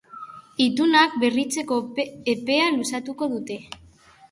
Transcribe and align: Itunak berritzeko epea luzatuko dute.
Itunak 0.63 1.17
berritzeko 1.25 1.77
epea 2.35 2.73
luzatuko 2.81 3.31
dute. 3.37 3.63